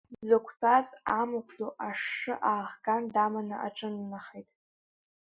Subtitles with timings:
[0.19, 0.87] Дзықәтәаз
[1.19, 4.49] амахә ду ашшы аахган даманы аҿыланахеит.